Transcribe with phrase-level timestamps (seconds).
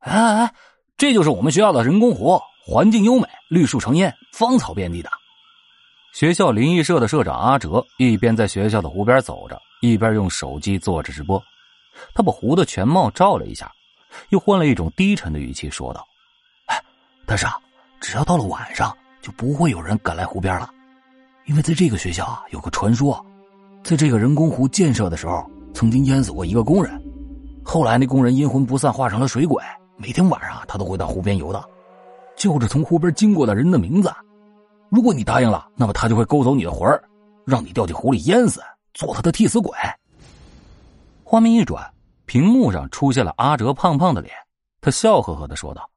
[0.00, 0.54] 哎哎，
[0.96, 5.10] 这就是我们学校的人工湖，环境优美，绿树成荫，芳草遍地的。
[6.12, 11.42] 学校灵异社的社长阿哲一边在学校的湖边走着，一边用手机做着直播。
[12.14, 13.70] 他把湖的全貌照了一下，
[14.30, 16.06] 又换了一种低沉的语气说道
[16.68, 16.82] ：“哎，
[17.26, 17.58] 但是啊，
[18.00, 20.70] 只要到了晚上，就不会有人敢来湖边了，
[21.46, 23.24] 因为在这个学校啊，有个传说，
[23.82, 25.44] 在这个人工湖建设的时候，
[25.74, 27.02] 曾经淹死过一个工人，
[27.64, 29.62] 后来那工人阴魂不散，化成了水鬼，
[29.96, 31.64] 每天晚上他都会到湖边游荡，
[32.36, 34.12] 叫着从湖边经过的人的名字。”
[34.88, 37.02] 如果你答应了，那么他就会勾走你的魂儿，
[37.44, 38.62] 让你掉进湖里淹死，
[38.94, 39.76] 做他的替死鬼。
[41.24, 41.84] 画面一转，
[42.24, 44.32] 屏幕上出现了阿哲胖胖的脸，
[44.80, 45.90] 他笑呵呵的说道：“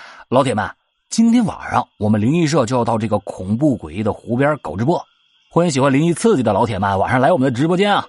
[0.30, 0.70] 老铁们，
[1.08, 5.04] 今天晚上我们灵异社就要到这个恐怖诡异的湖边搞直播，
[5.50, 8.06] 欢迎喜欢灵异刺激的老铁们晚上来我们的直播间啊！”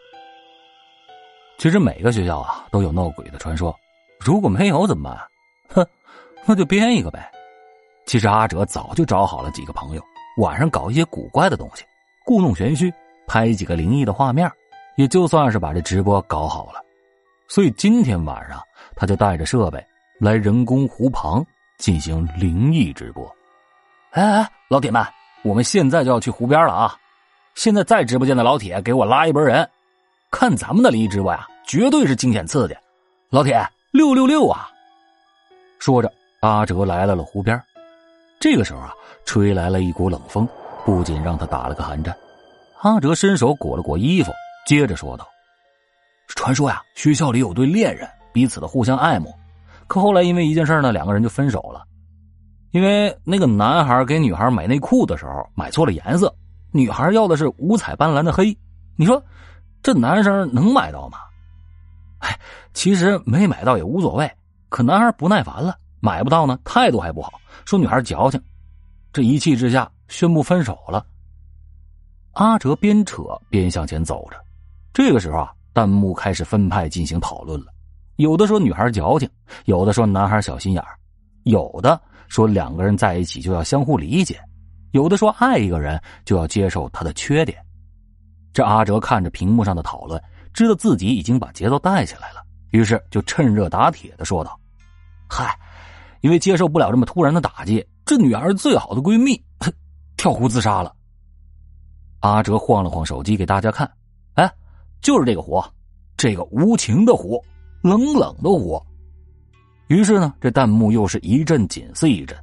[1.57, 3.75] 其实每个学校啊都有闹鬼的传说，
[4.23, 5.19] 如果没有怎么办？
[5.83, 5.87] 哼，
[6.45, 7.29] 那就编一个呗。
[8.05, 10.03] 其实阿哲早就找好了几个朋友，
[10.37, 11.83] 晚上搞一些古怪的东西，
[12.25, 12.93] 故弄玄虚，
[13.27, 14.49] 拍几个灵异的画面，
[14.97, 16.81] 也就算是把这直播搞好了。
[17.47, 18.61] 所以今天晚上
[18.95, 19.83] 他就带着设备
[20.19, 21.45] 来人工湖旁
[21.77, 23.25] 进行灵异直播。
[24.11, 25.05] 哎哎，老铁们，
[25.43, 26.95] 我们现在就要去湖边了啊！
[27.55, 29.67] 现在在直播间的老铁，给我拉一波人，
[30.31, 32.75] 看咱们的灵异直播呀，绝对是惊险刺激！
[33.29, 34.71] 老铁，六六六啊！
[35.77, 37.61] 说着，阿哲来到了湖边。
[38.39, 38.91] 这个时候啊，
[39.23, 40.49] 吹来了一股冷风，
[40.83, 42.17] 不仅让他打了个寒战。
[42.81, 44.31] 阿哲伸手裹了裹衣服，
[44.65, 45.27] 接着说道
[46.25, 49.31] ：“传说呀，学校里有对恋人，彼此的互相爱慕，
[49.85, 51.83] 可后来因为一件事呢，两个人就分手了。
[52.71, 56.35] 因为那个男孩给女孩买内裤的时候买错了颜色，
[56.71, 58.57] 女孩要的是五彩斑斓的黑。
[58.95, 59.23] 你说
[59.83, 61.19] 这男生能买到吗？
[62.17, 62.39] 哎，
[62.73, 64.31] 其实没买到也无所谓，
[64.69, 68.37] 可男孩不耐烦了。”买不到呢，态度还不好，说女孩矫情，
[69.13, 71.05] 这一气之下宣布分手了。
[72.33, 74.35] 阿哲边扯边向前走着，
[74.93, 77.67] 这个时候啊，弹幕开始分派进行讨论了，
[78.17, 79.29] 有的说女孩矫情，
[79.63, 80.83] 有的说男孩小心眼
[81.43, 81.97] 有的
[82.27, 84.37] 说两个人在一起就要相互理解，
[84.91, 87.57] 有的说爱一个人就要接受他的缺点。
[88.51, 90.21] 这阿哲看着屏幕上的讨论，
[90.53, 94.59] 知道自己已经把节奏带起来了，于是就趁热打铁的说道
[95.29, 95.57] ：“嗨。”
[96.23, 99.43] 因为接受不了这么突然的打击，这女孩最好的闺蜜
[100.15, 100.95] 跳湖自杀了。
[102.21, 103.91] 阿哲晃了晃手机给大家看，
[104.35, 104.49] 哎，
[105.01, 105.61] 就是这个湖，
[106.15, 107.43] 这个无情的湖，
[107.81, 108.81] 冷冷的湖。
[109.87, 112.37] 于是呢，这弹幕又是一阵紧似一阵，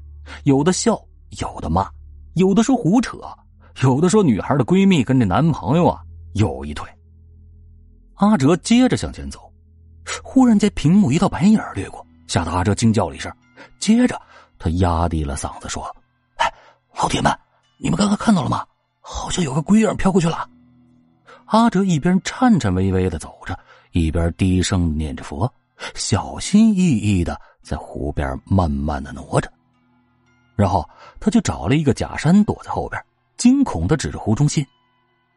[0.44, 1.02] 有的笑，
[1.40, 1.90] 有的骂，
[2.34, 3.18] 有的说胡扯，
[3.82, 6.02] 有的说女孩的闺蜜跟这男朋友啊
[6.34, 6.86] 有一腿。
[8.16, 9.49] 阿哲接着向前走，
[10.22, 13.32] 忽然间屏幕一道白影掠过，吓得阿哲惊叫了一声。
[13.78, 14.20] 接着，
[14.58, 15.84] 他压低了嗓子说
[16.36, 16.52] ：“哎，
[16.94, 17.32] 老铁们，
[17.78, 18.64] 你们刚刚看到了吗？
[19.00, 20.48] 好像有个鬼影飘过去了。”
[21.46, 23.58] 阿哲一边颤颤巍巍的走着，
[23.92, 25.52] 一边低声念着佛，
[25.94, 29.50] 小心翼翼的在湖边慢慢的挪着。
[30.54, 30.88] 然后，
[31.18, 33.02] 他就找了一个假山躲在后边，
[33.36, 34.64] 惊恐的指着湖中心。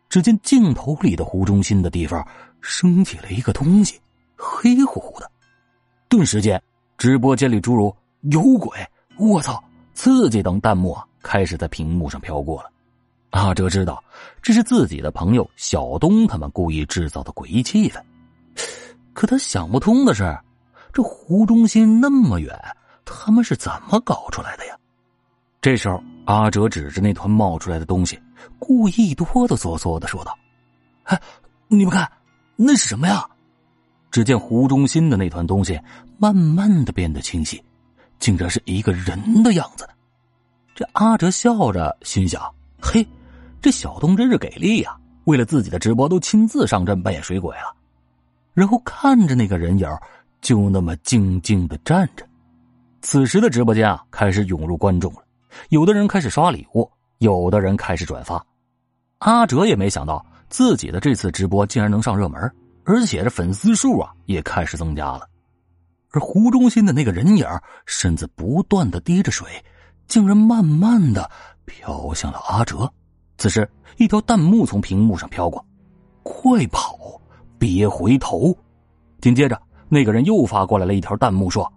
[0.09, 2.23] 只见镜头里的湖中心的地方
[2.61, 3.99] 升起了一个东西，
[4.43, 5.31] 黑乎乎的。
[6.09, 6.61] 顿时间，
[6.97, 7.95] 直播间里诸如……
[8.31, 8.77] 有鬼！
[9.17, 9.63] 我操！
[9.93, 12.69] 刺激等弹幕啊，开始在屏幕上飘过了。
[13.29, 14.03] 阿哲知道
[14.41, 18.01] 这是自己的朋友小东他们故意制造的诡异气氛，
[19.13, 20.37] 可他想不通的是，
[20.91, 22.59] 这湖中心那么远，
[23.05, 24.75] 他们是怎么搞出来的呀？
[25.61, 28.19] 这时候，阿哲指着那团冒出来的东西，
[28.59, 30.37] 故意哆哆嗦嗦的说道
[31.05, 31.19] ：“哎，
[31.67, 32.11] 你们看，
[32.55, 33.27] 那是什么呀？”
[34.13, 35.77] 只见湖中心的那团东西
[36.19, 37.59] 慢慢的变得清晰。
[38.19, 39.89] 竟然是一个人的样子，
[40.75, 42.39] 这阿哲笑着心想
[42.79, 43.05] ：“嘿，
[43.59, 44.95] 这小东真是给力呀！
[45.23, 47.75] 为了自己的直播，都亲自上阵扮演水鬼了。”
[48.53, 49.89] 然后看着那个人影，
[50.41, 52.23] 就那么静静的站着。
[53.01, 55.23] 此时的直播间啊，开始涌入观众了，
[55.69, 58.41] 有的人开始刷礼物，有的人开始转发。
[59.17, 62.39] 阿哲也没想到自己的这次直播竟然能上热门，
[62.85, 65.27] 而且这粉丝数啊也开始增加了。
[66.11, 67.45] 而湖中心的那个人影
[67.85, 69.47] 身子不断的滴着水，
[70.07, 71.29] 竟然慢慢的
[71.65, 72.91] 飘向了阿哲。
[73.37, 75.65] 此时，一条弹幕从屏幕上飘过
[76.21, 77.19] ：“快跑，
[77.57, 78.55] 别回头！”
[79.21, 79.59] 紧接着，
[79.89, 81.71] 那个人又发过来了一条弹幕说：“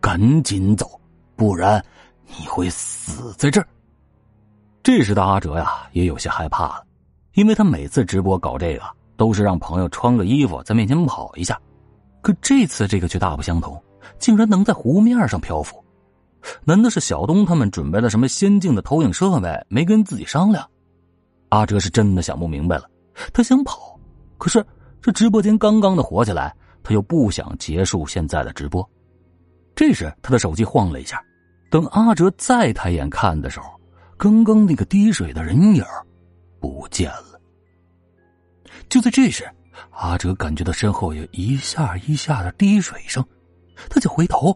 [0.00, 1.00] 赶紧走，
[1.34, 1.82] 不然
[2.26, 3.66] 你会死在这儿。”
[4.82, 6.84] 这时的阿哲呀，也有些害怕了，
[7.34, 8.82] 因为他每次直播搞这个，
[9.22, 11.56] 都是让朋友穿个衣服在面前跑一下。
[12.22, 13.80] 可这次这个却大不相同，
[14.18, 15.80] 竟然能在湖面上漂浮。
[16.64, 20.68] 难道是小东他们准备了什么先进的投影设备，没跟自己商量？
[21.50, 22.90] 阿哲是真的想不明白了。
[23.32, 23.96] 他想跑，
[24.38, 24.64] 可是
[25.00, 26.52] 这直播间刚刚的火起来，
[26.82, 28.84] 他又不想结束现在的直播。
[29.76, 31.22] 这时，他的手机晃了一下。
[31.70, 33.70] 等阿哲再抬眼看的时候，
[34.16, 35.84] 刚刚那个滴水的人影
[36.58, 37.31] 不见了。
[38.92, 39.50] 就在这时，
[39.92, 43.24] 阿哲感觉到身后有一下一下的滴水声，
[43.88, 44.54] 他就回头，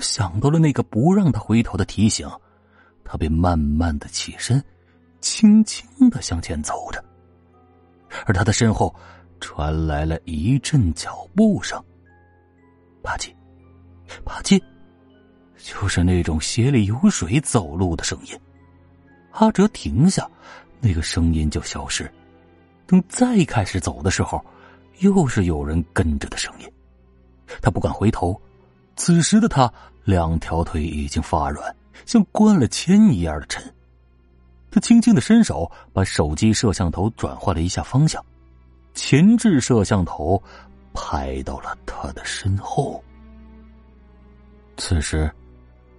[0.00, 2.28] 想到了那个不让他回头的提醒，
[3.04, 4.60] 他便慢慢的起身，
[5.20, 7.00] 轻轻的向前走着。
[8.26, 8.92] 而他的身后
[9.38, 11.80] 传来了一阵脚步声，
[13.00, 13.32] 吧唧，
[14.24, 14.60] 吧唧。
[15.56, 18.36] 就是那种鞋里有水走路的声音，
[19.30, 20.28] 阿哲停下，
[20.80, 22.12] 那个声音就消失。
[22.92, 24.44] 等再开始走的时候，
[24.98, 26.70] 又是有人跟着的声音。
[27.62, 28.38] 他不敢回头，
[28.96, 29.72] 此时的他
[30.04, 31.74] 两条腿已经发软，
[32.04, 33.64] 像灌了铅一样的沉。
[34.70, 38.22] 他轻轻的伸手，把手机摄像头转换了一下方向，
[38.92, 40.42] 前置摄像头
[40.92, 43.02] 拍到了他的身后。
[44.76, 45.32] 此时。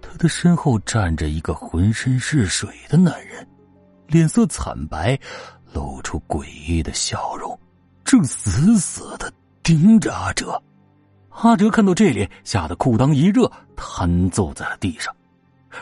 [0.06, 3.44] 他的身后站着一个浑身是水的男人，
[4.06, 5.18] 脸色惨白，
[5.74, 7.58] 露出诡异的笑容，
[8.04, 9.30] 正死死的
[9.62, 10.62] 盯着阿哲。
[11.30, 15.14] 阿哲看到这里，吓得裤裆一热，瘫坐在了地上。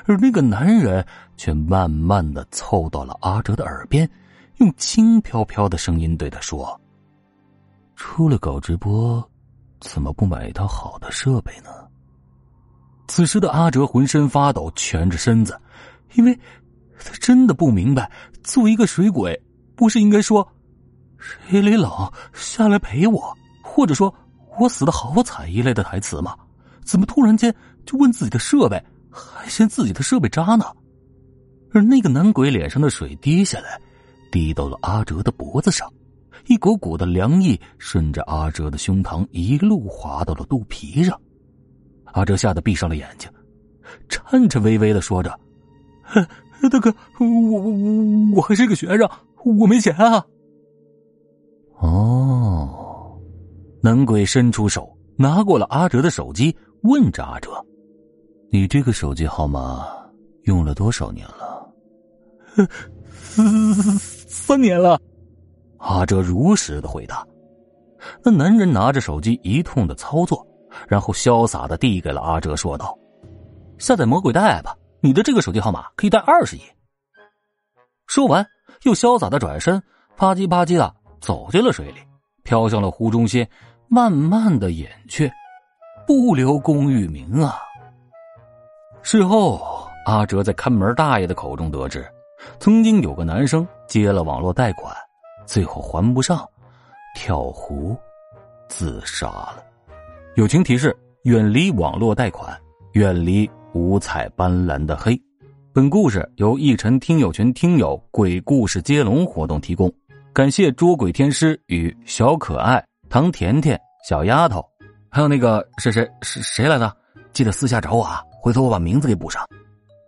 [0.07, 1.07] 而那个男人
[1.37, 4.11] 却慢慢的凑到了阿哲的耳边，
[4.57, 6.81] 用轻飘飘的声音对他说
[7.95, 9.23] ：“出来搞直播，
[9.81, 11.69] 怎么不买一套好的设备呢？”
[13.07, 15.61] 此时的阿哲浑身发抖，蜷着身子，
[16.15, 16.35] 因为
[16.99, 18.11] 他真的不明白，
[18.43, 19.39] 作为一个水鬼，
[19.83, 20.47] 不是应该说
[21.19, 21.91] “谁里冷
[22.33, 24.15] 下来陪我”或者说
[24.61, 26.37] “我死的好惨”一类的台词吗？
[26.85, 27.53] 怎么突然间
[27.85, 28.81] 就问自己的设备，
[29.11, 30.65] 还嫌自己的设备渣呢？
[31.73, 33.77] 而那个男鬼脸上的水滴下来，
[34.31, 35.93] 滴到了阿哲的脖子上，
[36.47, 41.21] 一股股的凉意顺着阿哲的胸膛一路滑到了肚皮上。
[42.05, 43.29] 阿哲吓得闭上了眼睛，
[44.09, 45.37] 颤颤巍巍的说着
[46.71, 49.11] ：“大哥，我我我还是个学生，
[49.45, 50.25] 我没钱啊。”
[51.81, 53.19] 哦，
[53.83, 57.51] 男鬼伸出手，拿过了阿哲的手机，问着阿哲
[58.51, 59.87] ：“你这个手机号码
[60.45, 61.73] 用了多少年了
[64.29, 65.01] ？”“三年了。”
[65.79, 67.27] 阿哲如实的回答。
[68.23, 70.47] 那男人拿着手机一通的操作。
[70.89, 72.99] 然后潇洒的递给了阿哲，说道
[73.77, 76.61] ：“下载魔鬼带吧，你的这个手机号码可以带二十亿。”
[78.09, 78.43] 说完，
[78.85, 79.81] 又潇洒的转身，
[80.17, 82.01] 吧唧吧唧的走进了水里，
[82.43, 83.47] 飘向了湖中心，
[83.89, 85.31] 慢慢的隐去，
[86.07, 87.59] 不留功与名啊。
[89.03, 92.05] 事后，阿哲在看门大爷的口中得知，
[92.59, 94.95] 曾经有个男生接了网络贷款，
[95.47, 96.49] 最后还不上，
[97.15, 97.97] 跳湖
[98.69, 99.63] 自杀了。
[100.35, 102.59] 友情提示：远离网络贷款，
[102.93, 105.21] 远离五彩斑斓的黑。
[105.75, 109.91] 本故事由一晨听友群听友鬼故事接龙活动提供，
[110.31, 114.63] 感谢捉鬼天师与小可爱、唐甜甜、小丫头，
[115.09, 116.95] 还有那个是谁是谁来的？
[117.33, 119.49] 记得私下找我啊，回头我把名字给补上。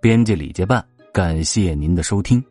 [0.02, 0.84] 编辑李结伴，
[1.14, 2.44] 感谢您的收听。